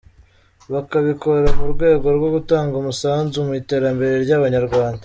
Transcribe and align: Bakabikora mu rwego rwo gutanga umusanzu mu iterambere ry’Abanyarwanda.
Bakabikora 0.71 1.47
mu 1.59 1.65
rwego 1.73 2.07
rwo 2.17 2.29
gutanga 2.35 2.73
umusanzu 2.77 3.37
mu 3.47 3.53
iterambere 3.61 4.15
ry’Abanyarwanda. 4.25 4.99